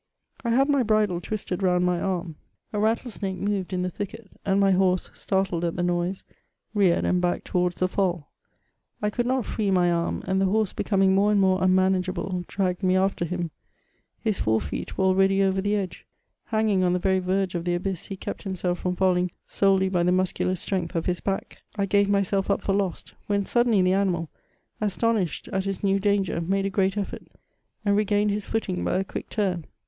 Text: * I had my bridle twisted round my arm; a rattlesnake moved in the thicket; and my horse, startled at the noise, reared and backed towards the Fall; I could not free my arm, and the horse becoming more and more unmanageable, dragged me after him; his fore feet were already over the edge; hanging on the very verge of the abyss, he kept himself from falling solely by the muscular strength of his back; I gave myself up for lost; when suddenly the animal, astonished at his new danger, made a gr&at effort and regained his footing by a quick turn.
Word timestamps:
* 0.23 0.43
I 0.43 0.49
had 0.49 0.67
my 0.67 0.81
bridle 0.81 1.21
twisted 1.21 1.61
round 1.61 1.85
my 1.85 1.99
arm; 2.01 2.35
a 2.73 2.79
rattlesnake 2.79 3.37
moved 3.37 3.71
in 3.71 3.83
the 3.83 3.89
thicket; 3.91 4.31
and 4.43 4.59
my 4.59 4.71
horse, 4.71 5.11
startled 5.13 5.63
at 5.63 5.75
the 5.75 5.83
noise, 5.83 6.23
reared 6.73 7.05
and 7.05 7.21
backed 7.21 7.45
towards 7.45 7.75
the 7.75 7.87
Fall; 7.87 8.27
I 8.99 9.11
could 9.11 9.27
not 9.27 9.45
free 9.45 9.69
my 9.69 9.91
arm, 9.91 10.23
and 10.25 10.41
the 10.41 10.47
horse 10.47 10.73
becoming 10.73 11.13
more 11.13 11.31
and 11.31 11.39
more 11.39 11.61
unmanageable, 11.63 12.45
dragged 12.47 12.81
me 12.81 12.95
after 12.95 13.25
him; 13.25 13.51
his 14.19 14.39
fore 14.39 14.59
feet 14.59 14.97
were 14.97 15.05
already 15.05 15.43
over 15.43 15.61
the 15.61 15.75
edge; 15.75 16.07
hanging 16.45 16.83
on 16.83 16.93
the 16.93 16.97
very 16.97 17.19
verge 17.19 17.53
of 17.53 17.63
the 17.65 17.75
abyss, 17.75 18.07
he 18.07 18.15
kept 18.17 18.41
himself 18.41 18.79
from 18.79 18.95
falling 18.95 19.29
solely 19.45 19.87
by 19.87 20.01
the 20.01 20.11
muscular 20.11 20.55
strength 20.55 20.95
of 20.95 21.05
his 21.05 21.19
back; 21.21 21.61
I 21.75 21.85
gave 21.85 22.09
myself 22.09 22.49
up 22.49 22.63
for 22.63 22.73
lost; 22.73 23.13
when 23.27 23.45
suddenly 23.45 23.83
the 23.83 23.93
animal, 23.93 24.31
astonished 24.81 25.47
at 25.49 25.65
his 25.65 25.83
new 25.83 25.99
danger, 25.99 26.41
made 26.41 26.65
a 26.65 26.71
gr&at 26.71 26.97
effort 26.97 27.27
and 27.85 27.95
regained 27.95 28.31
his 28.31 28.47
footing 28.47 28.83
by 28.83 28.97
a 28.97 29.03
quick 29.03 29.29
turn. 29.29 29.65